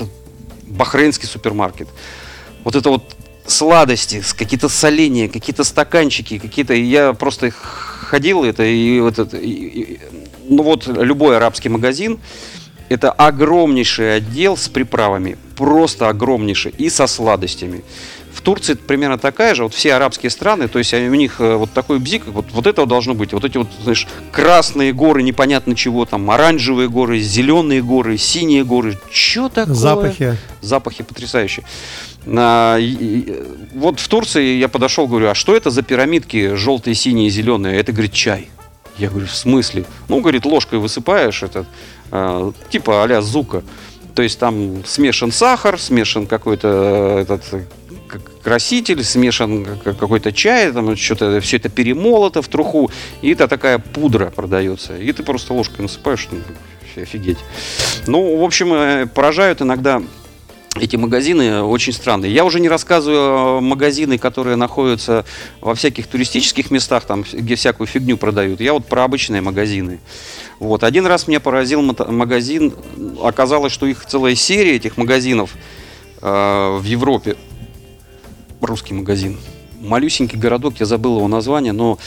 бахрейнский 0.64 1.28
супермаркет. 1.28 1.88
Вот 2.64 2.76
это 2.76 2.90
вот 2.90 3.04
сладости, 3.48 4.24
какие-то 4.38 4.70
соления, 4.70 5.30
какие-то 5.30 5.64
стаканчики, 5.64 6.38
какие-то... 6.40 6.74
Я 6.74 7.14
просто 7.14 7.52
ходил 7.52 8.44
это 8.44 8.64
и 8.64 9.00
вот 9.00 9.20
это... 9.20 9.38
и- 9.38 9.50
и- 9.50 10.00
ну 10.48 10.64
вот 10.64 10.88
любой 10.88 11.38
арабский 11.38 11.70
магазин, 11.70 12.20
это 12.90 13.12
огромнейший 13.12 14.16
отдел 14.18 14.58
с 14.58 14.68
приправами, 14.70 15.38
просто 15.58 16.08
огромнейший, 16.08 16.72
и 16.78 16.90
со 16.90 17.08
сладостями. 17.08 17.84
В 18.32 18.42
Турции 18.42 18.74
это 18.74 18.84
примерно 18.84 19.18
такая 19.18 19.56
же, 19.56 19.64
вот 19.64 19.74
все 19.74 19.96
арабские 19.96 20.30
страны, 20.30 20.68
то 20.68 20.78
есть 20.78 20.94
у 20.94 20.98
них 20.98 21.40
э, 21.40 21.56
вот 21.56 21.72
такой 21.72 22.00
бзик, 22.00 22.28
вот, 22.28 22.46
вот 22.52 22.68
этого 22.68 22.86
должно 22.86 23.16
быть, 23.16 23.32
вот 23.34 23.44
эти 23.46 23.58
вот, 23.58 23.70
знаешь, 23.82 24.08
красные 24.32 24.92
горы, 24.94 25.24
непонятно 25.24 25.74
чего 25.74 26.06
там, 26.06 26.30
оранжевые 26.30 26.90
горы, 26.90 27.20
зеленые 27.20 27.82
горы, 27.82 28.18
синие 28.18 28.64
горы, 28.66 29.00
что 29.10 29.50
такое? 29.50 29.74
Запахи. 29.74 30.38
Запахи 30.62 31.04
потрясающие. 31.04 31.66
А, 32.28 32.78
и- 32.78 33.44
вот 33.74 34.00
в 34.00 34.08
Турции 34.08 34.58
я 34.58 34.68
подошел, 34.68 35.08
говорю, 35.08 35.30
а 35.30 35.36
что 35.36 35.56
это 35.56 35.70
за 35.70 35.82
пирамидки 35.82 36.56
желтые, 36.56 36.96
синие, 36.96 37.30
зеленые? 37.30 37.78
Это, 37.80 37.92
говорит, 37.92 38.14
чай. 38.14 38.50
Я 38.98 39.10
говорю, 39.10 39.28
в 39.28 39.36
смысле? 39.36 39.86
Ну, 40.08 40.22
говорит, 40.22 40.46
ложкой 40.46 40.80
высыпаешь 40.80 41.44
этот, 41.44 41.68
а, 42.12 42.52
типа 42.70 43.04
а-ля 43.04 43.22
зука. 43.22 43.64
То 44.16 44.22
есть 44.22 44.40
там 44.40 44.86
смешан 44.86 45.32
сахар, 45.32 45.78
смешан 45.78 46.26
какой-то 46.26 47.18
э, 47.18 47.22
этот 47.24 47.44
э, 47.52 47.64
краситель, 48.42 49.04
смешан 49.04 49.66
какой-то 49.84 50.32
чай, 50.32 50.72
там 50.72 50.96
что-то 50.96 51.42
все 51.42 51.58
это 51.58 51.68
перемолото 51.68 52.42
в 52.42 52.48
труху, 52.48 52.90
и 53.22 53.32
это 53.32 53.50
такая 53.50 53.78
пудра 53.78 54.28
продается. 54.28 54.96
И 54.96 55.12
ты 55.12 55.22
просто 55.22 55.54
ложкой 55.54 55.82
насыпаешь, 55.82 56.30
ну, 56.32 56.38
офигеть. 57.02 57.40
Ну, 58.08 58.38
в 58.38 58.44
общем, 58.44 58.74
э, 58.74 59.06
поражают 59.06 59.62
иногда 59.62 60.02
эти 60.76 60.98
магазины 60.98 61.62
очень 61.62 61.94
странные. 61.94 62.34
Я 62.34 62.44
уже 62.44 62.60
не 62.60 62.68
рассказываю 62.68 63.62
магазины, 63.62 64.18
которые 64.18 64.56
находятся 64.58 65.26
во 65.62 65.74
всяких 65.74 66.08
туристических 66.08 66.70
местах, 66.70 67.06
там, 67.06 67.24
где 67.32 67.56
всякую 67.56 67.88
фигню 67.88 68.18
продают. 68.18 68.60
Я 68.60 68.74
вот 68.74 68.86
про 68.86 69.04
обычные 69.04 69.42
магазины. 69.42 70.00
Вот. 70.60 70.84
Один 70.84 71.06
раз 71.06 71.28
меня 71.28 71.40
поразил 71.40 71.82
магазин. 71.82 72.74
Оказалось, 73.22 73.72
что 73.72 73.86
их 73.86 74.06
целая 74.06 74.36
серия 74.36 74.76
этих 74.76 74.98
магазинов 74.98 75.56
э, 76.22 76.78
в 76.80 76.84
Европе. 76.84 77.38
Русский 78.62 78.94
магазин. 78.94 79.38
Малюсенький 79.86 80.38
городок, 80.38 80.76
я 80.80 80.86
забыл 80.86 81.18
его 81.18 81.28
название, 81.28 81.74
но 81.74 81.98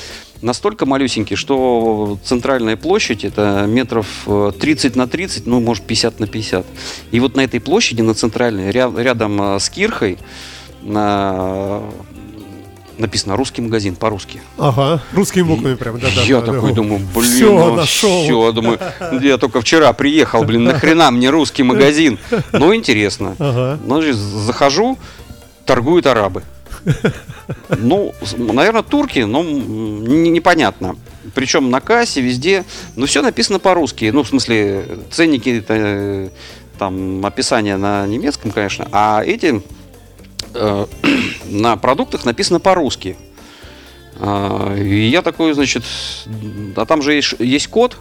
настолько 0.43 0.87
малюсенький, 0.87 1.37
что 1.37 2.19
центральная 2.25 2.77
площадь 2.77 3.25
это 3.25 3.65
метров 3.67 4.07
э, 4.27 4.53
30 4.59 4.97
на 4.97 5.07
30, 5.09 5.47
ну, 5.47 5.61
может, 5.61 5.85
50 5.85 6.21
на 6.21 6.27
50. 6.27 6.67
И 7.13 7.21
вот 7.21 7.37
на 7.37 7.43
этой 7.43 7.61
площади, 7.61 8.03
на 8.03 8.15
центральной, 8.15 8.71
ря- 8.71 9.01
рядом 9.03 9.41
э, 9.41 9.59
с 9.61 9.69
Кирхой, 9.71 10.19
на- 10.83 11.83
написано 12.99 13.37
русский 13.37 13.63
магазин 13.63 13.95
по-русски. 13.95 14.41
Ага. 14.59 15.01
Русскими 15.13 15.43
буквами 15.45 15.75
прям. 15.77 16.01
Да, 16.01 16.09
да, 16.17 16.23
я 16.23 16.41
да, 16.41 16.47
да. 16.47 16.53
такой 16.53 16.73
думаю, 16.73 17.01
блин, 17.15 17.31
Всё, 17.31 17.53
ну, 17.53 17.75
нашел. 17.77 18.25
всё, 18.25 18.51
думаю, 18.53 18.81
я 19.23 19.39
только 19.39 19.61
вчера 19.61 19.93
приехал, 19.93 20.43
блин, 20.45 20.65
нахрена 20.65 21.11
мне 21.13 21.31
русский 21.31 21.63
магазин? 21.63 22.19
Ну, 22.53 22.75
интересно. 22.75 23.37
Ага. 23.39 23.79
Значит, 23.85 24.17
захожу, 24.17 24.99
торгуют 25.65 26.07
арабы. 26.07 26.43
Ну, 27.77 28.15
наверное, 28.37 28.83
турки, 28.83 29.21
но 29.21 29.43
непонятно. 29.43 30.97
Причем 31.35 31.71
на 31.71 31.81
кассе, 31.81 32.21
везде, 32.21 32.65
ну, 32.97 33.07
все 33.07 33.23
написано 33.23 33.59
по-русски. 33.59 34.11
Ну, 34.13 34.23
в 34.23 34.29
смысле, 34.29 34.99
ценники, 35.11 35.65
э, 35.69 36.29
там, 36.79 37.25
описание 37.27 37.77
на 37.77 38.07
немецком, 38.07 38.51
конечно, 38.51 38.89
а 38.93 39.23
эти 39.25 39.63
э, 40.55 40.87
на 41.51 41.77
продуктах 41.77 42.25
написано 42.25 42.61
по-русски. 42.61 43.17
А, 44.21 44.75
И 44.75 45.09
я 45.09 45.23
такой, 45.23 45.53
значит, 45.53 45.85
а 46.77 46.87
там 46.87 47.03
же 47.03 47.13
есть, 47.15 47.35
есть 47.39 47.69
код. 47.69 47.97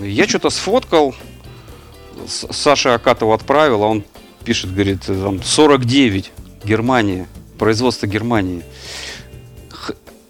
Я 0.00 0.26
что-то 0.28 0.48
сфоткал, 0.50 1.14
С- 2.26 2.46
Саше 2.52 2.90
Акатову 2.90 3.32
отправил, 3.32 3.82
а 3.82 3.88
он 3.88 4.04
пишет, 4.44 4.72
говорит, 4.72 5.02
там 5.06 5.42
49, 5.42 6.30
Германия, 6.64 7.26
производство 7.62 8.08
Германии. 8.08 8.62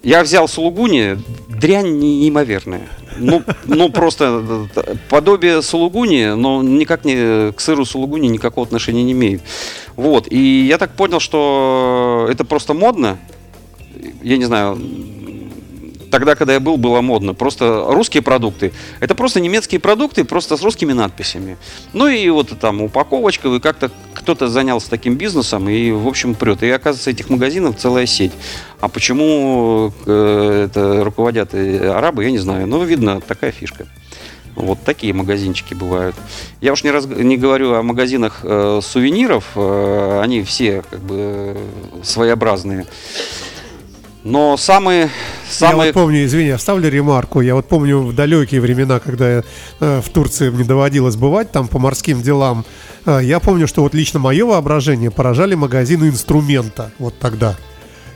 Я 0.03 0.21
взял 0.21 0.47
сулугуни, 0.47 1.17
дрянь 1.49 1.97
неимоверная. 1.97 2.87
Ну, 3.17 3.41
ну 3.65 3.89
просто 3.89 4.69
э, 4.75 4.95
подобие 5.09 5.63
сулугуни, 5.63 6.35
но 6.35 6.61
никак 6.61 7.05
не 7.05 7.51
к 7.51 7.59
сыру 7.59 7.85
сулугуни 7.85 8.27
никакого 8.27 8.67
отношения 8.67 9.01
не 9.01 9.13
имеет. 9.13 9.41
Вот, 9.95 10.31
и 10.31 10.67
я 10.67 10.77
так 10.77 10.91
понял, 10.91 11.19
что 11.19 12.27
это 12.29 12.45
просто 12.45 12.75
модно. 12.75 13.17
Я 14.21 14.37
не 14.37 14.45
знаю, 14.45 14.77
тогда, 16.13 16.35
когда 16.35 16.53
я 16.53 16.59
был, 16.59 16.77
было 16.77 17.01
модно. 17.01 17.33
Просто 17.33 17.85
русские 17.87 18.21
продукты. 18.21 18.71
Это 18.99 19.15
просто 19.15 19.39
немецкие 19.39 19.79
продукты, 19.79 20.23
просто 20.23 20.55
с 20.57 20.61
русскими 20.61 20.93
надписями. 20.93 21.57
Ну 21.93 22.07
и 22.07 22.29
вот 22.29 22.59
там 22.59 22.83
упаковочка, 22.83 23.47
и 23.47 23.59
как-то 23.59 23.89
кто-то 24.23 24.47
занялся 24.47 24.89
таким 24.89 25.15
бизнесом 25.15 25.69
и, 25.69 25.91
в 25.91 26.07
общем, 26.07 26.33
прет. 26.33 26.63
И 26.63 26.69
оказывается, 26.69 27.11
этих 27.11 27.29
магазинов 27.29 27.75
целая 27.77 28.05
сеть. 28.05 28.31
А 28.79 28.87
почему 28.87 29.93
э, 30.05 30.65
это 30.65 31.03
руководят 31.03 31.53
э, 31.53 31.91
арабы, 31.91 32.23
я 32.23 32.31
не 32.31 32.39
знаю. 32.39 32.65
Но 32.65 32.83
видно, 32.83 33.19
такая 33.21 33.51
фишка. 33.51 33.85
Вот 34.55 34.79
такие 34.83 35.13
магазинчики 35.13 35.73
бывают. 35.73 36.15
Я 36.61 36.73
уж 36.73 36.83
не, 36.83 36.91
раз, 36.91 37.05
не 37.05 37.37
говорю 37.37 37.73
о 37.73 37.83
магазинах 37.83 38.39
э, 38.43 38.79
сувениров, 38.81 39.51
э, 39.55 40.19
они 40.23 40.43
все 40.43 40.83
как 40.89 41.01
бы 41.01 41.57
своеобразные. 42.03 42.85
Но 44.23 44.55
самые, 44.55 45.03
Я 45.03 45.09
самые 45.49 45.91
вот 45.91 46.01
помню, 46.01 46.23
извини, 46.23 46.51
оставлю 46.51 46.89
ремарку. 46.89 47.41
Я 47.41 47.55
вот 47.55 47.67
помню 47.67 47.99
в 47.99 48.15
далекие 48.15 48.61
времена, 48.61 48.99
когда 48.99 49.37
я 49.37 49.43
э, 49.81 50.01
в 50.01 50.09
Турции 50.09 50.49
мне 50.49 50.63
доводилось 50.63 51.17
бывать 51.17 51.51
там 51.51 51.67
по 51.67 51.77
морским 51.77 52.21
делам. 52.21 52.63
э, 53.05 53.19
я 53.23 53.41
помню, 53.41 53.67
что 53.67 53.81
вот 53.81 53.93
лично 53.93 54.19
мое 54.19 54.45
воображение 54.45 55.11
поражали 55.11 55.55
магазины 55.55 56.07
инструмента 56.07 56.91
вот 56.99 57.19
тогда. 57.19 57.57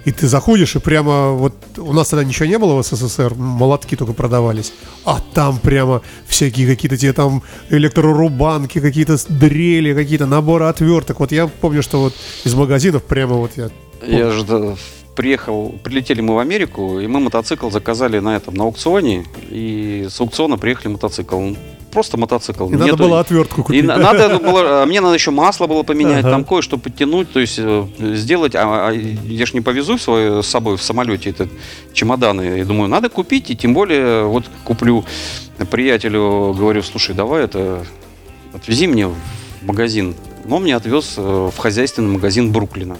И 0.06 0.14
ты 0.14 0.30
заходишь, 0.30 0.78
и 0.78 0.80
прямо 0.80 1.32
вот 1.32 1.54
у 1.78 1.92
нас 1.92 2.08
тогда 2.08 2.24
ничего 2.24 2.46
не 2.46 2.58
было 2.58 2.82
в 2.82 2.86
СССР, 2.86 3.34
молотки 3.36 3.98
только 3.98 4.14
продавались. 4.14 4.72
А 5.04 5.20
там 5.34 5.60
прямо 5.60 6.02
всякие 6.26 6.66
какие-то 6.68 6.96
те 6.96 7.12
там 7.12 7.44
электрорубанки, 7.70 8.80
какие-то 8.80 9.18
дрели, 9.28 9.94
какие-то 9.94 10.26
наборы 10.26 10.64
отверток. 10.68 11.20
Вот 11.20 11.34
я 11.34 11.48
помню, 11.48 11.84
что 11.84 12.00
вот 12.00 12.14
из 12.46 12.54
магазинов 12.54 13.04
прямо 13.04 13.36
вот 13.36 13.52
я 13.58 13.70
Я 14.02 14.32
же 14.32 14.46
да, 14.46 14.78
приехал, 15.18 15.76
прилетели 15.84 16.22
мы 16.22 16.36
в 16.36 16.40
Америку, 16.40 17.00
и 17.02 17.08
мы 17.08 17.20
мотоцикл 17.20 17.70
заказали 17.70 18.20
на 18.20 18.38
этом, 18.38 18.54
на 18.54 18.64
аукционе, 18.64 19.26
и 19.50 20.08
с 20.10 20.22
аукциона 20.22 20.58
приехали 20.58 20.88
мотоцикл. 20.94 21.54
Просто 21.92 22.18
мотоцикл. 22.18 22.68
И 22.70 22.74
надо 22.74 22.86
Нету- 22.86 22.98
было 22.98 23.20
отвертку 23.20 23.62
И 23.62 23.64
купить. 23.64 23.84
на- 23.86 23.98
надо 23.98 24.38
было, 24.40 24.84
а 24.84 24.86
мне 24.86 25.02
надо 25.02 25.16
еще 25.16 25.32
масло 25.32 25.68
было 25.68 25.84
поменять, 25.84 26.20
Ага. 26.20 26.30
там 26.32 26.44
кое-что 26.46 26.78
подтянуть, 26.78 27.32
то 27.32 27.40
есть 27.40 27.56
э, 27.58 27.86
сделать. 28.14 28.56
А, 28.56 28.90
а 28.90 28.92
я 28.92 29.46
ж 29.46 29.54
не 29.54 29.62
повезу 29.62 29.98
свой, 29.98 30.44
с 30.44 30.48
собой 30.48 30.76
в 30.78 30.82
самолете 30.84 31.30
этот 31.32 31.50
чемоданы. 31.94 32.60
И 32.60 32.64
думаю, 32.64 32.88
надо 32.90 33.10
купить, 33.10 33.50
и 33.50 33.56
тем 33.56 33.74
более 33.74 34.26
вот 34.26 34.44
куплю 34.64 35.04
приятелю, 35.72 36.54
говорю, 36.58 36.84
слушай, 36.84 37.16
давай 37.16 37.46
это 37.46 37.84
отвези 38.54 38.86
мне 38.88 39.08
в 39.08 39.16
магазин. 39.64 40.14
Но 40.46 40.58
он 40.58 40.64
мне 40.64 40.76
отвез 40.76 41.16
э, 41.18 41.50
в 41.52 41.58
хозяйственный 41.58 42.10
магазин 42.10 42.52
Бруклина. 42.52 42.98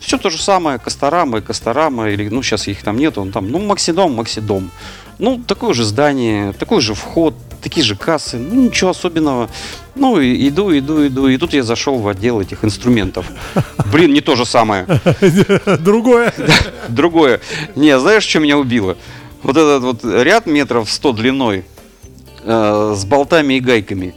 Все 0.00 0.18
то 0.18 0.30
же 0.30 0.38
самое, 0.38 0.78
Косторама 0.78 1.38
и 1.38 1.40
Косторама, 1.40 2.10
или, 2.10 2.28
ну, 2.28 2.42
сейчас 2.42 2.68
их 2.68 2.82
там 2.82 2.98
нету, 2.98 3.20
он 3.20 3.32
там, 3.32 3.50
ну, 3.50 3.58
Максидом, 3.58 4.14
Максидом. 4.14 4.70
Ну, 5.18 5.42
такое 5.44 5.74
же 5.74 5.84
здание, 5.84 6.52
такой 6.52 6.80
же 6.80 6.94
вход, 6.94 7.34
такие 7.60 7.84
же 7.84 7.96
кассы, 7.96 8.36
ну, 8.38 8.66
ничего 8.66 8.90
особенного. 8.90 9.50
Ну, 9.96 10.20
и 10.20 10.48
иду, 10.48 10.76
иду, 10.76 11.06
иду, 11.06 11.26
и 11.26 11.36
тут 11.36 11.54
я 11.54 11.64
зашел 11.64 11.98
в 11.98 12.06
отдел 12.06 12.40
этих 12.40 12.64
инструментов. 12.64 13.26
Блин, 13.92 14.12
не 14.12 14.20
то 14.20 14.36
же 14.36 14.46
самое. 14.46 14.86
Другое. 15.80 16.32
Другое. 16.88 17.40
Не, 17.74 17.98
знаешь, 17.98 18.24
что 18.24 18.38
меня 18.38 18.56
убило? 18.58 18.96
Вот 19.42 19.56
этот 19.56 19.82
вот 19.82 20.04
ряд 20.04 20.46
метров 20.46 20.90
100 20.90 21.12
длиной 21.12 21.64
э, 22.44 22.94
с 22.96 23.04
болтами 23.04 23.54
и 23.54 23.60
гайками. 23.60 24.14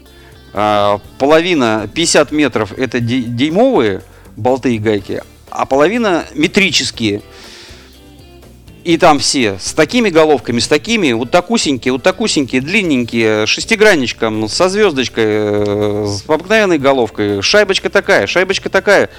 А, 0.53 0.99
половина, 1.17 1.89
50 1.93 2.31
метров 2.31 2.73
это 2.77 2.99
дюймовые 2.99 4.03
болты 4.35 4.75
и 4.75 4.79
гайки, 4.79 5.23
а 5.51 5.65
половина 5.65 6.25
метрические. 6.33 7.21
И 8.83 8.97
там 8.97 9.19
все 9.19 9.57
с 9.59 9.73
такими 9.73 10.09
головками, 10.09 10.59
с 10.59 10.67
такими, 10.67 11.11
вот 11.11 11.29
такусенькие, 11.29 11.91
вот 11.93 12.01
такусенькие, 12.01 12.61
длинненькие, 12.61 13.45
шестигранничком, 13.45 14.47
со 14.47 14.69
звездочкой, 14.69 15.25
э, 15.27 16.05
с 16.07 16.27
обыкновенной 16.27 16.79
головкой, 16.79 17.43
шайбочка 17.43 17.91
такая, 17.91 18.25
шайбочка 18.25 18.69
такая. 18.69 19.09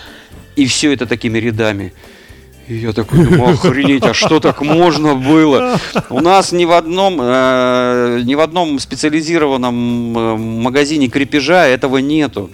И 0.57 0.67
все 0.67 0.93
это 0.93 1.07
такими 1.07 1.39
рядами. 1.39 1.93
И 2.67 2.75
я 2.75 2.93
такой 2.93 3.25
охренеть, 3.53 4.05
а 4.05 4.15
что 4.15 4.41
так 4.41 4.63
можно 4.63 5.15
было? 5.15 5.79
У 6.11 6.21
нас 6.21 6.53
ни 6.53 6.65
в 6.65 6.73
одном, 6.73 7.19
э, 7.21 8.21
ни 8.25 8.35
в 8.35 8.41
одном 8.41 8.79
специализированном 8.79 10.19
э, 10.19 10.37
магазине 10.37 11.09
крепежа 11.09 11.67
этого 11.67 11.99
нету. 11.99 12.51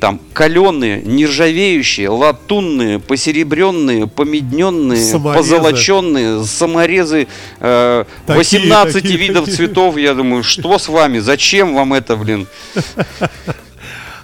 Там 0.00 0.20
каленые, 0.32 1.02
нержавеющие, 1.02 2.08
латунные, 2.08 3.00
посеребренные, 3.00 4.06
помедненные, 4.06 5.04
Саморезы. 5.04 5.38
позолоченные, 5.56 6.44
саморезы 6.44 7.26
э, 7.58 8.04
Такие, 8.26 8.38
18 8.38 8.92
такие, 8.94 9.16
видов 9.16 9.46
такие. 9.46 9.56
цветов. 9.56 9.96
Я 9.96 10.14
думаю, 10.14 10.44
что 10.44 10.78
с 10.78 10.88
вами? 10.88 11.18
Зачем 11.18 11.74
вам 11.74 11.94
это, 11.94 12.14
блин? 12.16 12.46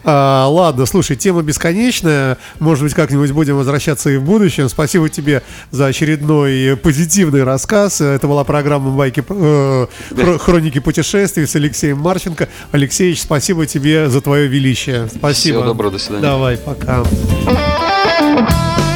А, 0.04 0.46
ладно, 0.48 0.86
слушай, 0.86 1.16
тема 1.16 1.42
бесконечная. 1.42 2.38
Может 2.60 2.84
быть, 2.84 2.94
как-нибудь 2.94 3.30
будем 3.32 3.56
возвращаться 3.56 4.10
и 4.10 4.16
в 4.16 4.22
будущем. 4.22 4.68
Спасибо 4.68 5.08
тебе 5.08 5.42
за 5.70 5.86
очередной 5.86 6.76
позитивный 6.76 7.42
рассказ. 7.44 8.00
Это 8.00 8.26
была 8.28 8.44
программа 8.44 8.90
«Байки, 8.90 9.24
э, 9.26 9.86
хро- 10.10 10.38
«Хроники 10.38 10.78
путешествий» 10.78 11.46
с 11.46 11.56
Алексеем 11.56 11.98
Марченко. 11.98 12.48
Алексеевич, 12.72 13.22
спасибо 13.22 13.66
тебе 13.66 14.08
за 14.10 14.20
твое 14.20 14.46
величие. 14.46 15.08
Спасибо. 15.08 15.58
Всего 15.58 15.62
доброго, 15.64 15.92
до 15.92 15.98
свидания. 15.98 16.22
Давай, 16.22 16.56
пока. 16.56 17.04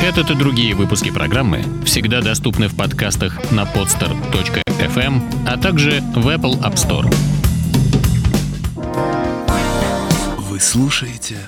Этот 0.02 0.30
и 0.30 0.34
другие 0.34 0.74
выпуски 0.74 1.10
программы 1.10 1.64
всегда 1.84 2.20
доступны 2.20 2.68
в 2.68 2.76
подкастах 2.76 3.38
на 3.50 3.62
podster.fm, 3.64 5.20
а 5.46 5.56
также 5.58 6.02
в 6.14 6.28
Apple 6.28 6.60
App 6.62 6.74
Store. 6.74 7.12
Вы 10.58 10.62
слушаете 10.62 11.38